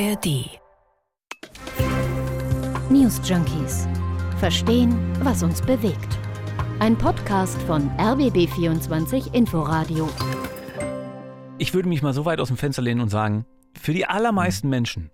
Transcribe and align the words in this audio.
ARD. 0.00 0.60
News 2.88 3.20
Junkies. 3.28 3.88
Verstehen, 4.38 4.96
was 5.24 5.42
uns 5.42 5.60
bewegt. 5.60 6.18
Ein 6.78 6.96
Podcast 6.96 7.60
von 7.62 7.90
RBB24 7.96 9.34
Inforadio. 9.34 10.08
Ich 11.58 11.74
würde 11.74 11.88
mich 11.88 12.02
mal 12.02 12.12
so 12.14 12.24
weit 12.24 12.38
aus 12.38 12.46
dem 12.46 12.56
Fenster 12.56 12.80
lehnen 12.80 13.00
und 13.00 13.08
sagen, 13.08 13.44
für 13.76 13.92
die 13.92 14.06
allermeisten 14.06 14.68
Menschen 14.68 15.10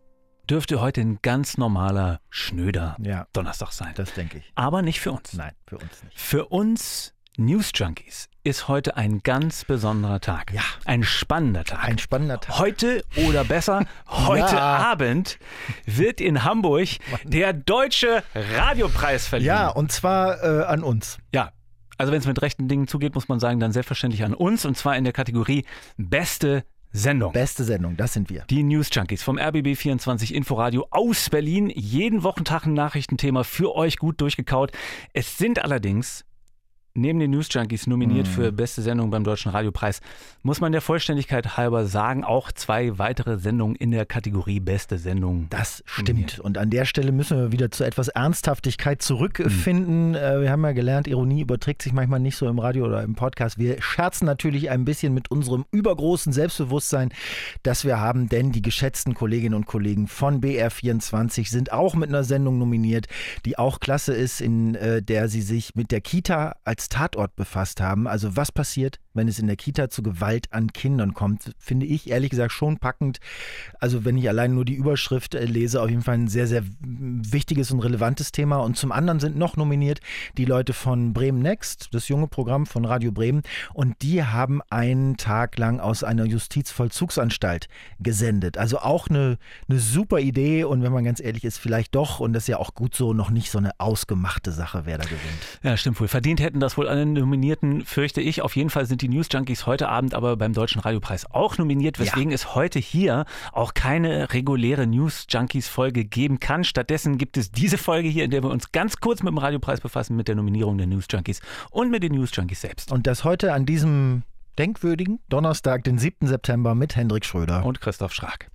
dürfte 0.51 0.83
heute 0.83 1.01
ein 1.01 1.19
ganz 1.23 1.57
normaler, 1.57 2.21
schnöder 2.29 2.97
Ja. 3.01 3.27
Donnerstag 3.33 3.73
sein. 3.73 3.95
Das 3.95 4.13
denke 4.13 4.39
ich. 4.39 4.53
Aber 4.55 4.83
nicht 4.83 5.01
für 5.01 5.13
uns. 5.13 5.33
Nein, 5.33 5.53
für 5.67 5.79
uns 5.79 6.03
nicht. 6.05 6.21
Für 6.21 6.45
uns 6.47 7.14
News 7.37 7.73
Junkies 7.75 8.29
ist 8.45 8.69
heute 8.69 8.97
ein 8.97 9.21
ganz 9.25 9.65
besonderer 9.65 10.21
Tag. 10.21 10.53
Ja. 10.53 10.63
Ein 10.85 11.03
spannender 11.03 11.65
Tag. 11.65 11.83
Ein 11.83 11.99
spannender 11.99 12.39
Tag. 12.39 12.61
Heute 12.61 13.03
oder 13.27 13.43
besser, 13.43 13.87
heute 14.09 14.55
Ja. 14.55 14.77
Abend 14.93 15.41
wird 15.85 16.21
in 16.21 16.45
Hamburg 16.45 16.89
der 17.25 17.53
Deutsche 17.53 18.23
Radiopreis 18.37 19.27
verliehen. 19.27 19.49
Ja, 19.49 19.69
und 19.69 19.91
zwar 19.91 20.45
äh, 20.45 20.65
an 20.65 20.85
uns. 20.85 21.19
Ja. 21.33 21.51
Also 21.99 22.13
wenn 22.13 22.21
es 22.21 22.27
mit 22.27 22.41
rechten 22.41 22.69
Dingen 22.69 22.87
zugeht, 22.87 23.17
muss 23.17 23.27
man 23.27 23.41
sagen, 23.41 23.59
dann 23.59 23.73
selbstverständlich 23.73 24.23
an 24.23 24.35
uns 24.35 24.65
und 24.65 24.77
zwar 24.77 24.97
in 24.97 25.03
der 25.03 25.13
Kategorie 25.13 25.65
Beste 25.97 26.65
Sendung. 26.93 27.33
Beste 27.33 27.65
Sendung, 27.65 27.97
das 27.97 28.13
sind 28.13 28.31
wir. 28.31 28.45
Die 28.49 28.63
News 28.63 28.91
Junkies 28.93 29.25
vom 29.25 29.39
RBB24 29.39 30.31
Inforadio 30.31 30.87
aus 30.93 31.31
Berlin. 31.31 31.69
Jeden 31.75 32.23
Wochentag 32.23 32.67
ein 32.67 32.75
Nachrichtenthema 32.75 33.43
für 33.43 33.75
euch 33.75 33.97
gut 33.97 34.21
durchgekaut. 34.21 34.71
Es 35.13 35.37
sind 35.37 35.65
allerdings 35.65 36.25
neben 36.95 37.19
den 37.19 37.33
News 37.33 37.49
Junkies 37.51 37.87
nominiert 37.87 38.27
Mhm. 38.29 38.31
für 38.31 38.53
beste 38.53 38.81
Sendung 38.83 39.11
beim 39.11 39.25
Deutschen 39.25 39.51
Radiopreis, 39.51 40.01
muss 40.43 40.61
man 40.61 40.71
der 40.73 40.81
Vollständigkeit 40.81 41.57
halber 41.57 41.87
sagen, 41.87 42.23
auch 42.23 42.53
zwei 42.53 42.99
weitere 42.99 43.37
Sendungen 43.39 43.75
in 43.75 43.91
der 43.91 44.07
Kategorie 44.07 44.61
beste 44.61 44.97
Sendung. 44.99 45.49
Das 45.51 45.83
stimmt. 45.87 46.39
Und 46.39 46.57
an 46.57 46.71
der 46.71 46.85
Stelle 46.85 47.11
müssen 47.11 47.37
wir 47.37 47.53
wieder 47.53 47.71
zu 47.71 47.85
etwas 47.85 48.09
Ernsthaftigkeit 48.09 49.03
zurückfinden. 49.03 50.15
Äh, 50.15 50.43
wir 50.43 50.51
haben 50.51 50.63
ja 50.65 50.73
gelernt, 50.73 51.09
Ironie 51.09 51.41
überträgt 51.43 51.83
sich 51.83 51.93
manchmal 51.93 52.21
nicht 52.21 52.37
so 52.37 52.47
im 52.49 52.59
Radio 52.59 52.87
oder 52.87 53.03
im 53.03 53.15
Podcast. 53.15 53.59
Wir 53.59 53.83
scherzen 53.83 54.27
natürlich 54.27 54.71
ein 54.71 54.85
bisschen 54.85 55.13
mit 55.15 55.31
unserem 55.31 55.65
übergroßen 55.73 56.33
Selbstbewusstsein, 56.33 57.11
das 57.65 57.85
wir 57.85 57.99
haben, 57.99 58.29
denn 58.29 58.53
die 58.53 58.63
geschätzten 58.63 59.15
Kolleginnen 59.15 59.55
und 59.55 59.67
Kollegen 59.67 60.07
von 60.07 60.41
BR24 60.41 61.49
sind 61.51 61.73
auch 61.73 61.95
mit 61.95 62.09
einer 62.09 62.25
Sendung 62.25 62.59
nominiert, 62.59 63.07
die 63.45 63.59
auch 63.59 63.81
klasse 63.81 64.15
ist, 64.15 64.41
in 64.41 64.75
äh, 64.77 65.03
der 65.03 65.29
sie 65.29 65.43
sich 65.43 65.75
mit 65.75 65.91
der 65.91 66.01
Kita 66.01 66.57
als 66.65 66.84
Tatort 66.89 67.37
befasst 67.37 67.81
haben. 67.81 68.07
Also 68.07 68.37
was 68.37 68.53
passiert, 68.53 68.99
wenn 69.15 69.29
es 69.29 69.39
in 69.39 69.47
der 69.47 69.57
Kita 69.57 69.89
zu 69.89 70.03
Gewalt 70.03 70.53
an 70.53 70.73
Kindern 70.73 71.15
kommt, 71.15 71.55
finde 71.59 71.87
ich 71.87 72.11
ehrlich 72.11 72.31
gesagt 72.31 72.53
schon 72.53 72.79
packend. 72.79 73.21
Also 73.79 74.05
wenn 74.05 74.19
ich 74.19 74.29
allein 74.29 74.55
nur 74.55 74.65
die 74.65 74.75
Überschrift 74.75 75.35
äh, 75.35 75.45
lese, 75.45 75.81
auf 75.81 75.89
jeden 75.89 76.03
Fall 76.03 76.15
ein 76.15 76.29
sehr, 76.29 76.47
sehr 76.47 76.65
wichtiges 76.81 77.71
und 77.71 77.81
relevantes 77.81 78.33
Thema. 78.33 78.59
Und 78.59 78.77
zum 78.77 78.93
anderen 78.93 79.21
sind 79.21 79.37
noch 79.37 79.57
nominiert 79.57 80.01
die 80.37 80.45
Leute 80.45 80.73
von 80.73 81.13
Bremen 81.13 81.41
Next, 81.41 81.89
das 81.93 82.09
junge 82.09 82.27
Programm 82.27 82.67
von 82.67 82.85
Radio 82.85 83.13
Bremen. 83.13 83.43
Und 83.73 84.03
die 84.03 84.23
haben 84.23 84.61
einen 84.71 85.17
Tag 85.17 85.57
lang 85.59 85.81
aus 85.81 86.05
einer 86.05 86.25
Justizvollzugsanstalt 86.25 87.69
gesendet. 88.01 88.59
Also 88.59 88.79
auch 88.79 89.09
eine, 89.09 89.39
eine 89.69 89.79
super 89.79 90.19
Idee 90.19 90.65
und 90.65 90.83
wenn 90.83 90.93
man 90.93 91.05
ganz 91.05 91.21
ehrlich 91.21 91.45
ist, 91.45 91.59
vielleicht 91.59 91.95
doch, 91.95 92.21
und 92.21 92.33
das 92.33 92.45
ist 92.45 92.49
ja 92.49 92.59
auch 92.59 92.75
gut 92.75 92.95
so, 92.95 93.13
noch 93.13 93.31
nicht 93.31 93.51
so 93.51 93.59
eine 93.59 93.79
ausgemachte 93.79 94.53
Sache, 94.53 94.83
wer 94.85 94.99
da 94.99 95.05
gewinnt. 95.05 95.23
Ja, 95.63 95.77
stimmt 95.77 96.01
wohl. 96.01 96.09
Verdient 96.09 96.41
hätten 96.41 96.61
das 96.61 96.77
wohl 96.77 96.89
alle 96.89 97.07
Nominierten, 97.07 97.85
fürchte 97.85 98.21
ich. 98.21 98.43
Auf 98.43 98.57
jeden 98.57 98.71
Fall 98.71 98.87
sind 98.87 99.03
die 99.03 99.04
News 99.09 99.29
Junkies 99.31 99.67
heute 99.67 99.89
Abend 99.89 100.15
aber 100.15 100.37
beim 100.37 100.53
Deutschen 100.53 100.81
Radiopreis 100.81 101.31
auch 101.31 101.59
nominiert, 101.59 101.99
weswegen 101.99 102.33
es 102.33 102.55
heute 102.55 102.79
hier 102.79 103.25
auch 103.53 103.75
keine 103.75 104.33
reguläre 104.33 104.87
News 104.87 105.27
Junkies 105.29 105.69
Folge 105.69 106.05
geben 106.05 106.41
kann. 106.41 106.65
Stattdessen 106.65 107.19
gibt 107.19 107.37
es 107.37 107.51
diese 107.51 107.79
Folge 107.79 108.09
hier, 108.09 108.25
in 108.25 108.31
der 108.31 108.43
wir 108.43 108.51
uns 108.51 108.73
ganz 108.73 108.99
kurz 108.99 109.23
mit 109.23 109.31
dem 109.31 109.39
Radiopreis 109.39 109.81
befassen, 109.81 110.17
mit 110.17 110.29
der 110.29 110.35
Nominierung 110.35 110.79
der 110.79 110.87
News 110.87 111.07
Junkies 111.11 111.41
und 111.71 111.91
mit 111.91 112.03
den 112.03 112.13
News 112.13 112.31
Junkies 112.35 112.61
selbst. 112.61 112.93
Und 112.93 113.07
das 113.07 113.25
heute 113.25 113.53
an 113.53 113.67
diesem 113.67 114.23
denkwürdigen 114.59 115.21
Donnerstag, 115.29 115.85
den 115.85 115.99
7. 115.99 116.27
September 116.27 116.75
mit 116.75 116.97
Hendrik 116.97 117.25
Schröder. 117.25 117.65
Und 117.65 117.81
Christoph 117.81 118.13
Schrag. 118.13 118.49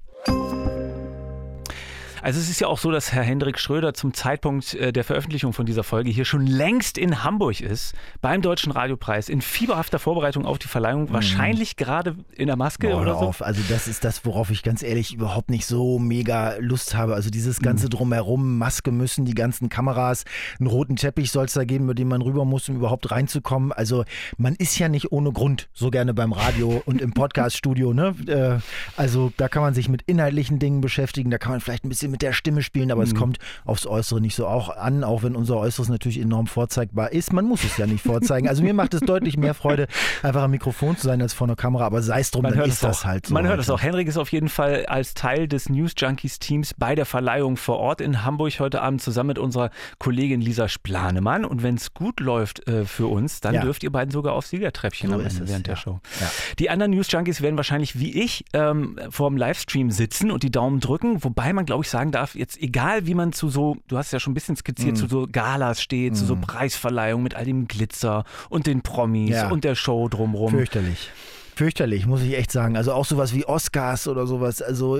Also 2.21 2.39
es 2.39 2.49
ist 2.49 2.59
ja 2.59 2.67
auch 2.67 2.77
so, 2.79 2.91
dass 2.91 3.13
Herr 3.13 3.23
Hendrik 3.23 3.59
Schröder 3.59 3.93
zum 3.93 4.13
Zeitpunkt 4.13 4.73
äh, 4.73 4.91
der 4.91 5.03
Veröffentlichung 5.03 5.53
von 5.53 5.65
dieser 5.65 5.83
Folge 5.83 6.09
hier 6.09 6.25
schon 6.25 6.45
längst 6.45 6.97
in 6.97 7.23
Hamburg 7.23 7.61
ist, 7.61 7.93
beim 8.21 8.41
Deutschen 8.41 8.71
Radiopreis, 8.71 9.29
in 9.29 9.41
fieberhafter 9.41 9.99
Vorbereitung 9.99 10.45
auf 10.45 10.59
die 10.59 10.67
Verleihung, 10.67 11.11
wahrscheinlich 11.13 11.75
gerade 11.77 12.15
in 12.35 12.47
der 12.47 12.55
Maske 12.55 12.87
Mhm. 12.87 12.91
Boah, 12.91 13.01
oder 13.01 13.13
so. 13.13 13.19
auf. 13.19 13.41
Also 13.41 13.61
das 13.69 13.87
ist 13.87 14.03
das, 14.03 14.25
worauf 14.25 14.51
ich 14.51 14.63
ganz 14.63 14.83
ehrlich 14.83 15.13
überhaupt 15.13 15.49
nicht 15.49 15.65
so 15.65 15.99
mega 15.99 16.55
Lust 16.59 16.95
habe. 16.95 17.15
Also 17.15 17.29
dieses 17.29 17.59
ganze 17.59 17.85
Mhm. 17.85 17.89
Drumherum, 17.91 18.57
Maske 18.57 18.91
müssen, 18.91 19.25
die 19.25 19.33
ganzen 19.33 19.69
Kameras, 19.69 20.25
einen 20.59 20.67
roten 20.67 20.95
Teppich 20.97 21.31
soll 21.31 21.45
es 21.45 21.53
da 21.53 21.63
geben, 21.63 21.85
über 21.85 21.95
den 21.95 22.07
man 22.07 22.21
rüber 22.21 22.45
muss, 22.45 22.67
um 22.69 22.75
überhaupt 22.75 23.11
reinzukommen. 23.11 23.71
Also 23.71 24.03
man 24.37 24.55
ist 24.55 24.77
ja 24.79 24.89
nicht 24.89 25.11
ohne 25.11 25.31
Grund 25.31 25.69
so 25.73 25.89
gerne 25.89 26.13
beim 26.13 26.33
Radio 26.33 26.81
und 26.85 27.01
im 27.01 27.13
Podcaststudio. 27.13 27.93
Ne? 27.93 28.15
Äh, 28.27 28.59
Also 28.99 29.31
da 29.37 29.47
kann 29.47 29.61
man 29.61 29.73
sich 29.73 29.87
mit 29.89 30.01
inhaltlichen 30.03 30.59
Dingen 30.59 30.81
beschäftigen, 30.81 31.29
da 31.31 31.37
kann 31.37 31.51
man 31.51 31.61
vielleicht 31.61 31.85
ein 31.85 31.89
bisschen 31.89 32.08
mit 32.09 32.21
der 32.21 32.33
Stimme 32.33 32.61
spielen, 32.61 32.91
aber 32.91 33.03
es 33.03 33.15
kommt 33.15 33.37
aufs 33.65 33.85
Äußere 33.85 34.21
nicht 34.21 34.35
so 34.35 34.47
auch 34.47 34.69
an, 34.75 35.03
auch 35.03 35.23
wenn 35.23 35.35
unser 35.35 35.57
Äußeres 35.57 35.89
natürlich 35.89 36.19
enorm 36.19 36.47
vorzeigbar 36.47 37.11
ist. 37.11 37.33
Man 37.33 37.45
muss 37.45 37.63
es 37.63 37.77
ja 37.77 37.85
nicht 37.87 38.03
vorzeigen. 38.03 38.47
Also 38.47 38.63
mir 38.63 38.73
macht 38.73 38.93
es 38.93 39.01
deutlich 39.01 39.37
mehr 39.37 39.53
Freude, 39.53 39.87
einfach 40.23 40.43
am 40.43 40.51
Mikrofon 40.51 40.97
zu 40.97 41.05
sein 41.07 41.21
als 41.21 41.33
vor 41.33 41.47
einer 41.47 41.55
Kamera, 41.55 41.85
aber 41.85 42.01
sei 42.01 42.19
es 42.21 42.31
drum, 42.31 42.43
Man 42.43 42.57
dann 42.57 42.69
ist 42.69 42.83
das 42.83 43.01
auch. 43.01 43.05
halt 43.05 43.27
so. 43.27 43.33
Man 43.33 43.47
hört 43.47 43.59
es 43.59 43.69
auch. 43.69 43.81
Henrik 43.81 44.07
ist 44.07 44.17
auf 44.17 44.31
jeden 44.31 44.49
Fall 44.49 44.85
als 44.85 45.13
Teil 45.13 45.47
des 45.47 45.69
News 45.69 45.93
Junkies 45.97 46.39
Teams 46.39 46.73
bei 46.77 46.95
der 46.95 47.05
Verleihung 47.05 47.57
vor 47.57 47.77
Ort 47.79 48.01
in 48.01 48.23
Hamburg 48.25 48.59
heute 48.59 48.81
Abend 48.81 49.01
zusammen 49.01 49.27
mit 49.27 49.39
unserer 49.39 49.69
Kollegin 49.99 50.41
Lisa 50.41 50.67
Splanemann. 50.67 51.45
Und 51.45 51.61
wenn 51.63 51.75
es 51.75 51.93
gut 51.93 52.19
läuft 52.19 52.67
äh, 52.67 52.85
für 52.85 53.07
uns, 53.07 53.41
dann 53.41 53.53
Ja. 53.55 53.61
dürft 53.61 53.83
ihr 53.83 53.91
beiden 53.91 54.11
sogar 54.11 54.33
aufs 54.33 54.49
Siegertreppchen 54.49 55.09
So 55.09 55.15
am 55.15 55.21
Ende 55.25 55.47
während 55.47 55.67
der 55.67 55.75
ja. 55.75 55.79
Show. 55.81 55.99
Ja. 56.19 56.27
Die 56.57 56.69
anderen 56.69 56.91
News 56.93 57.11
Junkies 57.11 57.41
werden 57.41 57.57
wahrscheinlich 57.57 57.99
wie 57.99 58.21
ich 58.23 58.45
ähm, 58.53 58.97
vor 59.09 59.29
dem 59.29 59.37
Livestream 59.37 59.91
sitzen 59.91 60.31
und 60.31 60.43
die 60.43 60.51
Daumen 60.51 60.79
drücken, 60.79 61.23
wobei 61.23 61.51
man, 61.53 61.65
glaube 61.65 61.83
ich, 61.83 61.89
sagen 61.89 61.98
darf, 62.11 62.35
jetzt 62.35 62.61
egal 62.61 63.05
wie 63.05 63.13
man 63.13 63.33
zu 63.33 63.49
so, 63.49 63.77
du 63.87 63.97
hast 63.97 64.11
ja 64.13 64.19
schon 64.19 64.31
ein 64.31 64.33
bisschen 64.35 64.55
skizziert, 64.55 64.93
Mhm. 64.93 64.95
zu 64.95 65.07
so 65.07 65.27
Galas 65.31 65.81
steht, 65.81 66.15
zu 66.17 66.25
so 66.25 66.35
Preisverleihungen 66.35 67.23
mit 67.23 67.35
all 67.35 67.45
dem 67.45 67.67
Glitzer 67.67 68.23
und 68.49 68.65
den 68.67 68.81
Promis 68.81 69.31
Ja. 69.31 69.49
und 69.49 69.63
der 69.63 69.75
Show 69.75 70.07
drumrum. 70.07 70.51
Fürchterlich. 70.51 71.09
Fürchterlich, 71.55 72.05
muss 72.05 72.21
ich 72.21 72.37
echt 72.37 72.53
sagen. 72.53 72.77
Also 72.77 72.93
auch 72.93 73.03
sowas 73.05 73.33
wie 73.35 73.45
Oscars 73.45 74.07
oder 74.07 74.25
sowas. 74.25 74.61
Also 74.61 74.97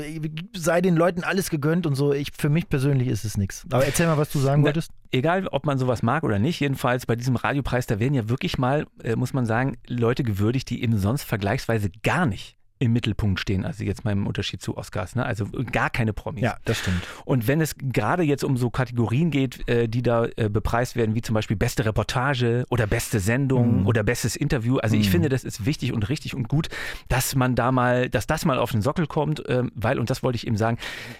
sei 0.53 0.81
den 0.81 0.97
Leuten 0.97 1.23
alles 1.23 1.49
gegönnt 1.49 1.87
und 1.87 1.95
so. 1.95 2.11
Ich, 2.11 2.31
für 2.37 2.49
mich 2.49 2.67
persönlich 2.67 3.07
ist 3.07 3.23
es 3.23 3.37
nichts. 3.37 3.65
Aber 3.71 3.85
erzähl 3.85 4.07
mal, 4.07 4.17
was 4.17 4.29
du 4.29 4.39
sagen 4.39 4.61
Na, 4.63 4.65
wolltest. 4.67 4.91
Egal, 5.11 5.47
ob 5.47 5.65
man 5.65 5.77
sowas 5.77 6.03
mag 6.03 6.23
oder 6.23 6.37
nicht, 6.37 6.59
jedenfalls 6.59 7.05
bei 7.05 7.15
diesem 7.15 7.37
Radiopreis, 7.37 7.85
da 7.87 7.99
werden 8.01 8.13
ja 8.13 8.27
wirklich 8.27 8.57
mal, 8.57 8.87
äh, 9.03 9.15
muss 9.15 9.31
man 9.31 9.45
sagen, 9.45 9.77
Leute 9.87 10.23
gewürdigt, 10.23 10.69
die 10.69 10.83
eben 10.83 10.97
sonst 10.97 11.23
vergleichsweise 11.23 11.89
gar 12.03 12.25
nicht 12.25 12.57
im 12.79 12.93
Mittelpunkt 12.93 13.39
stehen. 13.39 13.65
Also 13.65 13.83
jetzt 13.83 14.05
mal 14.05 14.11
im 14.11 14.25
Unterschied 14.25 14.61
zu 14.61 14.77
Oscars, 14.77 15.15
ne? 15.15 15.25
Also 15.25 15.45
gar 15.71 15.89
keine 15.89 16.13
Promis. 16.13 16.41
Ja, 16.43 16.57
das 16.65 16.79
stimmt. 16.79 17.01
Und 17.25 17.47
wenn 17.47 17.59
es 17.61 17.75
gerade 17.77 18.23
jetzt 18.23 18.43
um 18.43 18.55
so 18.57 18.69
Kategorien 18.69 19.31
geht, 19.31 19.67
äh, 19.67 19.87
die 19.89 20.01
da 20.01 20.25
äh, 20.37 20.49
bepreist 20.49 20.95
werden, 20.95 21.13
wie 21.13 21.21
zum 21.21 21.33
Beispiel 21.33 21.57
beste 21.57 21.85
Reportage 21.85 22.65
oder 22.69 22.87
beste 22.87 23.19
Sendung 23.19 23.81
Mhm. 23.81 23.87
oder 23.87 24.03
bestes 24.03 24.35
Interview, 24.35 24.77
also 24.77 24.95
ich 24.95 25.09
finde, 25.09 25.27
das 25.29 25.43
ist 25.43 25.65
wichtig 25.65 25.91
und 25.91 26.07
richtig 26.09 26.35
und 26.35 26.47
gut, 26.47 26.69
dass 27.09 27.35
man 27.35 27.55
da 27.55 27.71
mal, 27.71 28.09
dass 28.09 28.25
das 28.27 28.45
mal 28.45 28.57
auf 28.57 28.71
den 28.71 28.81
Sockel 28.81 29.07
kommt, 29.07 29.43
ähm, 29.47 29.71
weil, 29.75 29.99
und 29.99 30.09
das 30.09 30.23
wollte 30.23 30.37
ich 30.37 30.47
eben 30.47 30.55
sagen, 30.57 30.77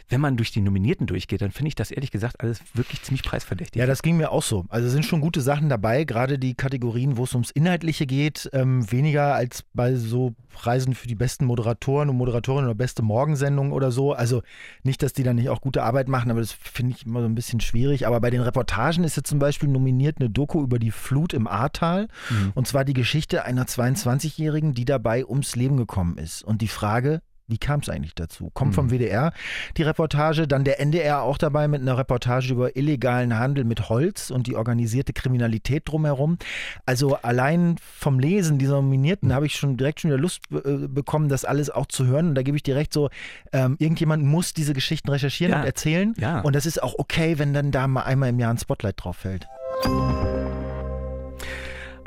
wenn 0.08 0.22
man 0.22 0.38
durch 0.38 0.52
die 0.52 0.62
Nominierten 0.62 1.08
durchgeht, 1.08 1.42
dann 1.42 1.52
finde 1.52 1.68
ich 1.68 1.76
das 1.76 1.92
ehrlich 1.92 2.12
gesagt 2.12 2.40
alles 2.40 2.62
wirklich 2.74 3.02
ziemlich 3.02 3.24
preisverdächtig. 3.24 3.80
Ja, 3.80 3.86
das 3.86 4.02
ging 4.02 4.16
mir 4.18 4.32
auch 4.32 4.44
so. 4.44 4.66
Also 4.70 4.88
sind 4.88 5.06
schon 5.06 5.20
gute 5.20 5.42
Sachen 5.42 5.68
dabei, 5.68 6.06
gerade 6.06 6.40
die 6.40 6.54
Kategorien, 6.56 7.18
wo 7.18 7.26
es 7.26 7.34
ums 7.34 7.52
Inhaltliche 7.52 8.06
geht, 8.06 8.50
ähm, 8.54 8.90
weniger 8.92 9.36
als 9.36 9.64
bei 9.74 9.96
so 9.96 10.34
Preisen 10.54 10.96
für 10.96 11.08
die 11.08 11.16
besten 11.16 11.46
Moderatoren 11.50 12.10
und 12.10 12.16
Moderatorinnen 12.18 12.70
oder 12.70 12.76
beste 12.76 13.02
Morgensendung 13.02 13.72
oder 13.72 13.92
so. 13.92 14.14
Also 14.14 14.42
nicht, 14.84 15.04
dass 15.04 15.14
die 15.14 15.24
dann 15.24 15.36
nicht 15.36 15.50
auch 15.50 15.62
gute 15.62 15.84
Arbeit 15.84 16.08
machen, 16.08 16.32
aber 16.32 16.40
das 16.40 16.52
finde 16.52 16.96
ich 16.96 17.06
immer 17.06 17.20
so 17.20 17.26
ein 17.26 17.36
bisschen 17.36 17.60
schwierig. 17.60 18.08
Aber 18.08 18.22
bei 18.22 18.30
den 18.30 18.42
Reportagen 18.42 19.04
ist 19.04 19.18
jetzt 19.18 19.30
zum 19.30 19.40
Beispiel 19.40 19.68
nominiert 19.68 20.18
eine 20.20 20.30
Doku 20.30 20.62
über 20.62 20.80
die 20.80 20.92
Flut 20.92 21.34
im 21.34 21.48
Ahrtal. 21.48 22.08
Und 22.56 22.68
zwar 22.68 22.86
die 22.86 22.94
Geschichte 22.94 23.44
einer 23.44 23.66
22-Jährigen, 23.66 24.74
die 24.74 24.86
dabei 24.86 25.26
ums 25.26 25.56
Leben 25.56 25.78
gekommen 25.78 26.18
ist. 26.18 26.44
Und 26.44 26.62
die 26.62 26.68
Frage, 26.68 27.22
Wie 27.50 27.58
kam 27.58 27.80
es 27.82 27.90
eigentlich 27.90 28.16
dazu? 28.16 28.50
Kommt 28.54 28.76
vom 28.76 28.90
WDR 28.92 29.34
die 29.76 29.84
Reportage, 29.84 30.48
dann 30.48 30.64
der 30.64 30.80
NDR 30.80 31.24
auch 31.24 31.38
dabei 31.38 31.68
mit 31.68 31.82
einer 31.82 31.98
Reportage 31.98 32.54
über 32.54 32.76
illegalen 32.78 33.38
Handel 33.38 33.64
mit 33.64 33.90
Holz 33.90 34.30
und 34.30 34.48
die 34.48 34.56
organisierte 34.56 35.14
Kriminalität 35.14 35.84
drumherum. 35.90 36.38
Also 36.86 37.16
allein 37.16 37.76
vom 37.82 38.20
Lesen 38.20 38.58
dieser 38.60 38.76
Nominierten 38.76 39.34
habe 39.34 39.46
ich 39.48 39.56
schon 39.56 39.78
direkt 39.78 40.02
schon 40.02 40.12
wieder 40.12 40.20
Lust 40.20 40.42
äh, 40.52 40.88
bekommen, 40.88 41.28
das 41.30 41.44
alles 41.44 41.70
auch 41.70 41.88
zu 41.88 42.06
hören. 42.06 42.30
Und 42.30 42.36
da 42.36 42.44
gebe 42.44 42.56
ich 42.56 42.64
direkt 42.64 42.94
so, 42.94 43.10
ähm, 43.52 43.76
irgendjemand 43.80 44.24
muss 44.24 44.54
diese 44.54 44.74
Geschichten 44.74 45.10
recherchieren 45.10 45.54
Ja. 45.54 45.60
und 45.62 45.66
erzählen. 45.66 46.14
Ja. 46.18 46.42
Und 46.42 46.56
das 46.56 46.66
ist 46.66 46.82
auch 46.84 46.96
okay, 46.98 47.40
wenn 47.40 47.54
dann 47.54 47.72
da 47.72 47.88
mal 47.88 48.04
einmal 48.04 48.30
im 48.30 48.40
Jahr 48.40 48.54
ein 48.54 48.58
Spotlight 48.60 49.04
drauf 49.04 49.18
fällt. 49.18 49.48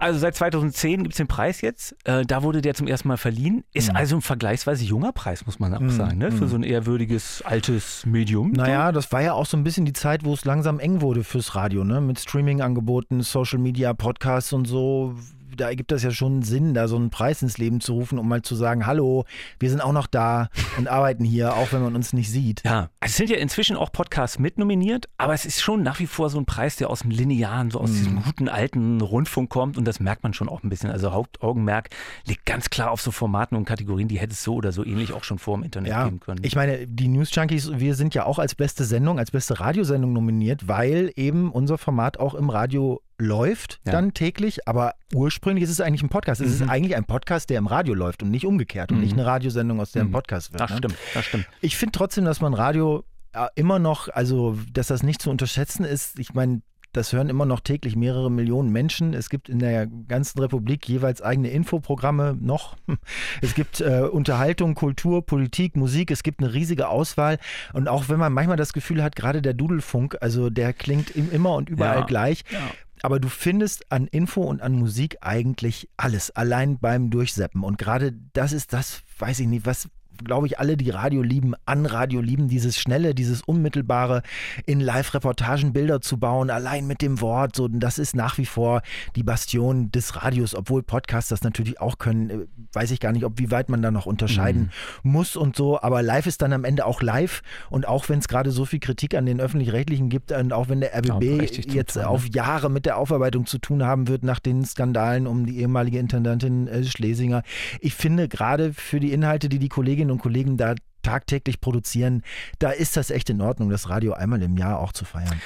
Also 0.02 0.19
seit 0.19 0.34
2010 0.34 1.04
gibt 1.04 1.12
es 1.12 1.19
den 1.19 1.28
Preis 1.28 1.60
jetzt. 1.60 1.94
Äh, 2.02 2.25
da 2.26 2.43
wurde 2.43 2.60
der 2.60 2.75
zum 2.75 2.88
ersten 2.88 3.06
Mal 3.06 3.16
verliehen. 3.16 3.62
Ist 3.72 3.90
mhm. 3.90 3.96
also 3.96 4.16
ein 4.16 4.20
vergleichsweise 4.20 4.84
junger 4.84 5.12
Preis, 5.12 5.46
muss 5.46 5.60
man 5.60 5.72
auch 5.72 5.81
mhm. 5.81 5.90
sagen, 5.90 6.19
ne? 6.19 6.32
für 6.32 6.44
mhm. 6.44 6.49
so 6.49 6.56
ein 6.56 6.62
ehrwürdiges 6.64 7.43
altes 7.43 8.04
Medium. 8.04 8.50
Naja, 8.50 8.90
das 8.90 9.12
war 9.12 9.22
ja 9.22 9.34
auch 9.34 9.46
so 9.46 9.56
ein 9.56 9.62
bisschen 9.62 9.84
die 9.84 9.93
Zeit, 9.93 10.25
wo 10.25 10.34
es 10.34 10.44
langsam 10.44 10.81
eng 10.81 11.02
wurde 11.02 11.22
fürs 11.22 11.54
Radio, 11.54 11.84
ne? 11.84 12.00
mit 12.00 12.19
Streaming-Angeboten, 12.19 13.20
Social 13.20 13.60
Media, 13.60 13.94
Podcasts 13.94 14.52
und 14.52 14.64
so 14.64 15.14
da 15.56 15.69
ergibt 15.69 15.93
das 15.93 16.02
ja 16.02 16.10
schon 16.10 16.43
Sinn, 16.43 16.75
da 16.75 16.88
so 16.88 16.96
einen 16.96 17.10
Preis 17.10 17.43
ins 17.43 17.58
Leben 17.58 17.81
zu 17.81 17.94
rufen, 17.94 18.19
um 18.19 18.28
mal 18.28 18.43
zu 18.43 18.54
sagen, 18.54 18.87
hallo, 18.87 19.25
wir 19.58 19.70
sind 19.70 19.81
auch 19.81 19.93
noch 19.93 20.06
da 20.06 20.49
und 20.78 20.88
arbeiten 20.88 21.25
hier, 21.25 21.54
auch 21.54 21.72
wenn 21.72 21.82
man 21.82 21.94
uns 21.94 22.12
nicht 22.12 22.31
sieht. 22.31 22.62
Ja, 22.64 22.90
es 23.00 23.16
sind 23.16 23.31
ja 23.31 23.37
inzwischen 23.37 23.76
auch 23.76 23.93
Podcasts 23.93 24.38
mitnominiert, 24.38 25.08
aber 25.19 25.34
es 25.34 25.44
ist 25.44 25.60
schon 25.60 25.82
nach 25.82 25.99
wie 25.99 26.06
vor 26.06 26.31
so 26.31 26.38
ein 26.38 26.46
Preis, 26.46 26.76
der 26.76 26.90
aus 26.90 27.00
dem 27.00 27.10
Linearen, 27.10 27.70
so 27.70 27.81
aus 27.81 27.90
mm. 27.90 27.94
diesem 27.94 28.22
guten 28.22 28.49
alten 28.49 29.00
Rundfunk 29.00 29.50
kommt 29.50 29.76
und 29.76 29.87
das 29.87 30.00
merkt 30.00 30.22
man 30.22 30.34
schon 30.34 30.49
auch 30.49 30.62
ein 30.62 30.69
bisschen. 30.69 30.90
Also 30.90 31.12
Hauptaugenmerk 31.12 31.90
liegt 32.26 32.46
ganz 32.46 32.70
klar 32.70 32.90
auf 32.90 33.00
so 33.00 33.10
Formaten 33.10 33.56
und 33.56 33.64
Kategorien, 33.64 34.08
die 34.08 34.19
hätte 34.19 34.32
es 34.32 34.43
so 34.43 34.55
oder 34.55 34.72
so 34.72 34.84
ähnlich 34.84 35.12
auch 35.12 35.25
schon 35.25 35.38
vor 35.38 35.56
dem 35.56 35.64
Internet 35.64 35.90
ja, 35.90 36.05
geben 36.05 36.20
können. 36.20 36.40
Ich 36.44 36.56
meine, 36.56 36.87
die 36.87 37.08
News 37.08 37.34
Junkies, 37.34 37.70
wir 37.75 37.94
sind 37.94 38.14
ja 38.14 38.25
auch 38.25 38.38
als 38.38 38.55
beste 38.55 38.84
Sendung, 38.84 39.19
als 39.19 39.31
beste 39.31 39.60
Radiosendung 39.60 40.12
nominiert, 40.12 40.69
weil 40.69 41.12
eben 41.16 41.50
unser 41.50 41.78
Format 41.78 42.19
auch 42.19 42.34
im 42.34 42.50
Radio 42.50 43.00
läuft 43.18 43.80
ja. 43.84 43.92
dann 43.92 44.14
täglich, 44.14 44.66
aber 44.68 44.94
ursprünglich 45.14 45.64
ist 45.64 45.70
es 45.70 45.80
eigentlich 45.80 46.02
ein 46.02 46.08
Podcast. 46.08 46.40
Es 46.40 46.48
mhm. 46.48 46.64
ist 46.64 46.70
eigentlich 46.70 46.96
ein 46.96 47.04
Podcast, 47.04 47.50
der 47.50 47.58
im 47.58 47.66
Radio 47.66 47.94
läuft 47.94 48.22
und 48.22 48.30
nicht 48.30 48.46
umgekehrt 48.46 48.92
und 48.92 49.00
nicht 49.00 49.12
mhm. 49.12 49.20
eine 49.20 49.28
Radiosendung, 49.28 49.80
aus 49.80 49.92
der 49.92 50.02
ein 50.02 50.08
mhm. 50.08 50.12
Podcast 50.12 50.52
wird. 50.52 50.60
Das 50.60 50.70
ne? 50.70 50.76
stimmt, 50.78 50.96
das 51.14 51.24
stimmt. 51.24 51.46
Ich 51.60 51.76
finde 51.76 51.92
trotzdem, 51.92 52.24
dass 52.24 52.40
man 52.40 52.54
Radio 52.54 53.04
äh, 53.32 53.46
immer 53.54 53.78
noch, 53.78 54.08
also 54.08 54.58
dass 54.72 54.88
das 54.88 55.02
nicht 55.02 55.22
zu 55.22 55.30
unterschätzen 55.30 55.84
ist. 55.84 56.18
Ich 56.18 56.34
meine, 56.34 56.62
das 56.92 57.14
hören 57.14 57.30
immer 57.30 57.46
noch 57.46 57.60
täglich 57.60 57.96
mehrere 57.96 58.30
Millionen 58.30 58.70
Menschen. 58.70 59.14
Es 59.14 59.30
gibt 59.30 59.48
in 59.48 59.58
der 59.58 59.86
ganzen 59.86 60.38
Republik 60.40 60.86
jeweils 60.86 61.22
eigene 61.22 61.50
Infoprogramme 61.50 62.36
noch. 62.38 62.76
Es 63.40 63.54
gibt 63.54 63.80
äh, 63.80 64.02
Unterhaltung, 64.02 64.74
Kultur, 64.74 65.24
Politik, 65.24 65.74
Musik. 65.74 66.10
Es 66.10 66.22
gibt 66.22 66.40
eine 66.40 66.52
riesige 66.52 66.88
Auswahl. 66.88 67.38
Und 67.72 67.88
auch 67.88 68.08
wenn 68.08 68.18
man 68.18 68.32
manchmal 68.32 68.58
das 68.58 68.72
Gefühl 68.72 69.02
hat, 69.02 69.16
gerade 69.16 69.40
der 69.40 69.54
Dudelfunk, 69.54 70.18
also 70.20 70.50
der 70.50 70.72
klingt 70.74 71.10
immer 71.16 71.54
und 71.54 71.70
überall 71.70 72.00
ja. 72.00 72.06
gleich. 72.06 72.44
Ja 72.50 72.58
aber 73.02 73.20
du 73.20 73.28
findest 73.28 73.90
an 73.90 74.06
Info 74.06 74.43
und 74.43 74.62
an 74.62 74.75
Musik 74.75 75.19
eigentlich 75.20 75.88
alles, 75.96 76.31
allein 76.31 76.78
beim 76.78 77.10
Durchseppen. 77.10 77.64
Und 77.64 77.76
gerade 77.76 78.14
das 78.32 78.52
ist 78.52 78.72
das, 78.72 79.02
weiß 79.19 79.40
ich 79.40 79.49
nicht, 79.49 79.66
was, 79.66 79.88
glaube 80.24 80.46
ich, 80.46 80.58
alle, 80.58 80.76
die 80.76 80.90
Radio 80.90 81.22
lieben, 81.22 81.54
an 81.66 81.86
Radio 81.86 82.20
lieben, 82.20 82.48
dieses 82.48 82.78
Schnelle, 82.78 83.14
dieses 83.14 83.42
Unmittelbare, 83.42 84.22
in 84.66 84.80
Live-Reportagen 84.80 85.72
Bilder 85.72 86.00
zu 86.00 86.18
bauen, 86.18 86.50
allein 86.50 86.86
mit 86.86 87.02
dem 87.02 87.20
Wort. 87.20 87.56
So, 87.56 87.68
das 87.68 87.98
ist 87.98 88.14
nach 88.14 88.38
wie 88.38 88.46
vor 88.46 88.82
die 89.16 89.22
Bastion 89.22 89.90
des 89.90 90.22
Radios, 90.22 90.54
obwohl 90.54 90.82
Podcasts 90.82 91.30
das 91.30 91.42
natürlich 91.42 91.80
auch 91.80 91.98
können. 91.98 92.30
Äh, 92.30 92.46
weiß 92.72 92.90
ich 92.90 93.00
gar 93.00 93.12
nicht, 93.12 93.24
ob 93.24 93.38
wie 93.38 93.50
weit 93.50 93.68
man 93.68 93.82
da 93.82 93.90
noch 93.90 94.06
unterscheiden 94.06 94.70
mhm. 95.02 95.12
muss 95.12 95.36
und 95.36 95.56
so. 95.56 95.80
Aber 95.80 96.02
live 96.02 96.26
ist 96.26 96.42
dann 96.42 96.52
am 96.52 96.64
Ende 96.64 96.86
auch 96.86 97.02
live. 97.02 97.42
Und 97.70 97.86
auch 97.86 98.08
wenn 98.08 98.18
es 98.18 98.28
gerade 98.28 98.50
so 98.50 98.64
viel 98.64 98.80
Kritik 98.80 99.14
an 99.14 99.26
den 99.26 99.40
öffentlich-rechtlichen 99.40 100.08
gibt 100.08 100.32
und 100.32 100.52
auch 100.52 100.68
wenn 100.68 100.80
der 100.80 100.96
RBB 100.96 101.22
ja, 101.22 101.42
jetzt 101.72 101.94
total, 101.94 102.08
auf 102.08 102.26
Jahre 102.28 102.70
mit 102.70 102.86
der 102.86 102.96
Aufarbeitung 102.96 103.46
zu 103.46 103.58
tun 103.58 103.82
haben 103.82 104.08
wird 104.08 104.22
nach 104.24 104.38
den 104.38 104.64
Skandalen 104.64 105.26
um 105.26 105.46
die 105.46 105.58
ehemalige 105.58 105.98
Intendantin 105.98 106.66
äh, 106.68 106.84
Schlesinger. 106.84 107.42
Ich 107.80 107.94
finde 107.94 108.28
gerade 108.28 108.72
für 108.72 109.00
die 109.00 109.12
Inhalte, 109.12 109.48
die 109.48 109.58
die 109.58 109.68
Kolleginnen 110.02 110.10
und 110.10 110.19
Kollegen 110.19 110.56
da 110.56 110.75
tagtäglich 111.02 111.60
produzieren, 111.60 112.22
da 112.58 112.70
ist 112.70 112.96
das 112.96 113.10
echt 113.10 113.31
in 113.31 113.40
Ordnung, 113.40 113.70
das 113.70 113.88
Radio 113.88 114.12
einmal 114.12 114.43
im 114.43 114.56
Jahr 114.56 114.78
auch 114.78 114.93
zu 114.93 115.04
feiern. 115.04 115.40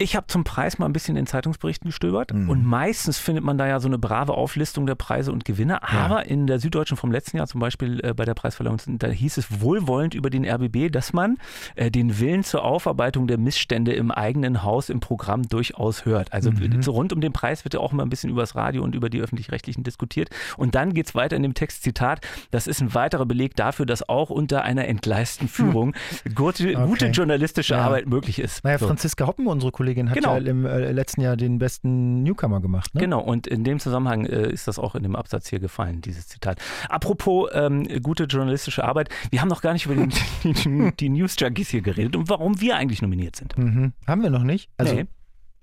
Ich 0.00 0.14
habe 0.14 0.28
zum 0.28 0.44
Preis 0.44 0.78
mal 0.78 0.86
ein 0.86 0.92
bisschen 0.92 1.16
in 1.16 1.26
Zeitungsberichten 1.26 1.88
gestöbert 1.88 2.32
mhm. 2.32 2.48
und 2.48 2.64
meistens 2.64 3.18
findet 3.18 3.42
man 3.42 3.58
da 3.58 3.66
ja 3.66 3.80
so 3.80 3.88
eine 3.88 3.98
brave 3.98 4.32
Auflistung 4.32 4.86
der 4.86 4.94
Preise 4.94 5.32
und 5.32 5.44
Gewinne. 5.44 5.82
Aber 5.82 6.18
ja. 6.18 6.20
in 6.20 6.46
der 6.46 6.60
Süddeutschen 6.60 6.96
vom 6.96 7.10
letzten 7.10 7.36
Jahr 7.36 7.48
zum 7.48 7.60
Beispiel 7.60 7.98
äh, 8.04 8.14
bei 8.14 8.24
der 8.24 8.34
Preisverleihung, 8.34 8.78
da 8.86 9.08
hieß 9.08 9.38
es 9.38 9.60
wohlwollend 9.60 10.14
über 10.14 10.30
den 10.30 10.48
RBB, 10.48 10.92
dass 10.92 11.12
man 11.12 11.36
äh, 11.74 11.90
den 11.90 12.20
Willen 12.20 12.44
zur 12.44 12.62
Aufarbeitung 12.62 13.26
der 13.26 13.38
Missstände 13.38 13.92
im 13.92 14.12
eigenen 14.12 14.62
Haus 14.62 14.88
im 14.88 15.00
Programm 15.00 15.42
durchaus 15.48 16.04
hört. 16.04 16.32
Also 16.32 16.52
mhm. 16.52 16.80
so 16.80 16.92
rund 16.92 17.12
um 17.12 17.20
den 17.20 17.32
Preis 17.32 17.64
wird 17.64 17.74
ja 17.74 17.80
auch 17.80 17.92
immer 17.92 18.04
ein 18.04 18.08
bisschen 18.08 18.30
über 18.30 18.42
das 18.42 18.54
Radio 18.54 18.84
und 18.84 18.94
über 18.94 19.10
die 19.10 19.20
öffentlich-rechtlichen 19.20 19.82
diskutiert. 19.82 20.30
Und 20.56 20.76
dann 20.76 20.94
geht 20.94 21.06
es 21.06 21.16
weiter 21.16 21.34
in 21.34 21.42
dem 21.42 21.54
Text, 21.54 21.82
Zitat, 21.82 22.20
das 22.52 22.68
ist 22.68 22.80
ein 22.80 22.94
weiterer 22.94 23.26
Beleg 23.26 23.56
dafür, 23.56 23.84
dass 23.84 24.08
auch 24.08 24.30
unter 24.30 24.62
einer 24.62 24.86
entgleisten 24.86 25.48
Führung 25.48 25.96
hm. 26.22 26.34
gute, 26.36 26.68
okay. 26.68 26.86
gute, 26.86 27.06
journalistische 27.06 27.74
ja. 27.74 27.80
Arbeit 27.80 28.06
möglich 28.06 28.38
ist. 28.38 28.62
Naja, 28.62 28.78
so. 28.78 28.86
Franziska 28.86 29.26
Hoppen, 29.26 29.48
unsere 29.48 29.72
Kollegin, 29.72 29.87
Kollegin 29.88 30.10
hat 30.10 30.16
genau. 30.16 30.36
ja 30.36 30.46
im 30.46 30.66
äh, 30.66 30.92
letzten 30.92 31.22
Jahr 31.22 31.36
den 31.36 31.58
besten 31.58 32.22
Newcomer 32.22 32.60
gemacht. 32.60 32.94
Ne? 32.94 33.00
Genau, 33.00 33.20
und 33.20 33.46
in 33.46 33.64
dem 33.64 33.80
Zusammenhang 33.80 34.26
äh, 34.26 34.50
ist 34.50 34.68
das 34.68 34.78
auch 34.78 34.94
in 34.94 35.02
dem 35.02 35.16
Absatz 35.16 35.48
hier 35.48 35.60
gefallen, 35.60 36.00
dieses 36.02 36.28
Zitat. 36.28 36.58
Apropos 36.88 37.50
ähm, 37.52 37.86
gute 38.02 38.24
journalistische 38.24 38.84
Arbeit, 38.84 39.08
wir 39.30 39.40
haben 39.40 39.48
noch 39.48 39.62
gar 39.62 39.72
nicht 39.72 39.86
über 39.86 39.94
den, 39.94 40.12
die, 40.44 40.92
die 40.98 41.08
News 41.08 41.36
Junkies 41.38 41.70
hier 41.70 41.82
geredet 41.82 42.16
und 42.16 42.28
warum 42.28 42.60
wir 42.60 42.76
eigentlich 42.76 43.02
nominiert 43.02 43.36
sind. 43.36 43.56
Mhm. 43.56 43.92
Haben 44.06 44.22
wir 44.22 44.30
noch 44.30 44.42
nicht? 44.42 44.70
Also, 44.76 44.94
nee. 44.94 45.06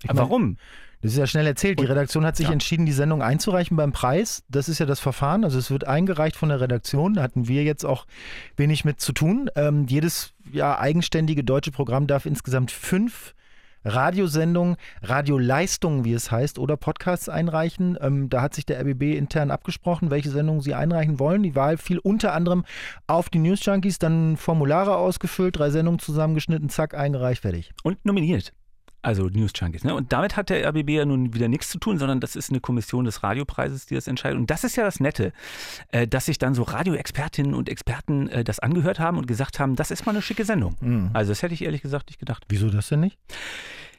Aber 0.07 0.19
warum? 0.19 0.57
Das 1.01 1.12
ist 1.12 1.18
ja 1.19 1.28
schnell 1.28 1.45
erzählt. 1.45 1.80
Die 1.80 1.86
Redaktion 1.86 2.25
hat 2.25 2.36
sich 2.36 2.48
ja. 2.48 2.54
entschieden, 2.54 2.88
die 2.88 2.92
Sendung 2.92 3.21
einzureichen 3.21 3.78
beim 3.78 3.92
Preis. 3.92 4.44
Das 4.50 4.68
ist 4.69 4.80
ja 4.80 4.88
das 4.88 5.00
Verfahren. 5.00 5.44
Also 5.44 5.60
es 5.60 5.69
wird 5.69 5.86
eingereicht 5.86 6.36
von 6.36 6.50
der 6.50 6.62
Redaktion. 6.62 7.13
Da 7.13 7.21
hatten 7.21 7.48
wir 7.48 7.63
jetzt 7.63 7.86
auch 7.86 8.07
wenig 8.56 8.86
mit 8.86 9.00
zu 9.00 9.13
tun. 9.13 9.50
Ähm, 9.56 9.86
jedes 9.88 10.33
ja, 10.51 10.80
eigenständige 10.80 11.44
deutsche 11.44 11.71
Programm 11.71 12.07
darf 12.07 12.25
insgesamt 12.25 12.71
fünf 12.71 13.36
Radiosendungen, 13.85 14.75
Radioleistungen, 15.01 16.03
wie 16.03 16.13
es 16.13 16.31
heißt, 16.31 16.59
oder 16.59 16.75
Podcasts 16.75 17.29
einreichen. 17.29 17.97
Ähm, 18.01 18.29
da 18.29 18.41
hat 18.41 18.55
sich 18.55 18.65
der 18.65 18.79
RBB 18.81 19.15
intern 19.17 19.51
abgesprochen, 19.51 20.09
welche 20.09 20.29
Sendungen 20.29 20.61
sie 20.61 20.73
einreichen 20.73 21.19
wollen. 21.19 21.43
Die 21.43 21.55
Wahl 21.55 21.77
fiel 21.77 21.99
unter 21.99 22.33
anderem 22.33 22.65
auf 23.07 23.29
die 23.29 23.39
News 23.39 23.63
Junkies, 23.65 23.99
dann 23.99 24.35
Formulare 24.37 24.97
ausgefüllt, 24.97 25.57
drei 25.57 25.69
Sendungen 25.69 25.99
zusammengeschnitten, 25.99 26.69
zack, 26.69 26.95
eingereicht, 26.95 27.43
fertig. 27.43 27.71
Und 27.83 28.03
nominiert. 28.03 28.53
Also 29.06 29.28
News 29.28 29.52
Junkies. 29.56 29.84
Ne? 29.84 29.94
Und 29.94 30.12
damit 30.13 30.36
hat 30.36 30.50
der 30.50 30.68
RBB 30.68 30.90
ja 30.90 31.06
nun 31.06 31.36
wieder 31.36 31.48
nichts 31.48 31.69
zu 31.69 31.78
tun, 31.78 32.00
sondern 32.00 32.19
das 32.19 32.36
ist 32.36 32.50
eine 32.50 32.60
Kommission 32.60 33.06
des 33.06 33.22
Radiopreises, 33.22 33.86
die 33.86 33.94
das 33.94 34.07
entscheidet. 34.07 34.40
Und 34.40 34.50
das 34.50 34.63
ist 34.63 34.78
ja 34.78 34.84
das 34.84 35.00
Nette, 35.00 35.31
äh, 35.92 36.07
dass 36.07 36.25
sich 36.25 36.40
dann 36.40 36.56
so 36.56 36.63
Radioexpertinnen 36.63 37.54
und 37.54 37.69
Experten 37.69 38.30
äh, 38.30 38.44
das 38.44 38.57
angehört 38.57 39.00
haben 39.00 39.19
und 39.19 39.28
gesagt 39.28 39.60
haben, 39.60 39.75
das 39.75 39.92
ist 39.92 40.07
mal 40.07 40.13
eine 40.13 40.24
schicke 40.24 40.44
Sendung. 40.44 40.75
Mhm. 40.81 41.12
Also 41.13 41.31
das 41.31 41.44
hätte 41.44 41.54
ich 41.54 41.63
ehrlich 41.63 41.84
gesagt 41.84 42.10
nicht 42.10 42.19
gedacht. 42.19 42.46
Wieso 42.50 42.72
das 42.72 42.90
denn 42.90 43.02
nicht? 43.02 43.19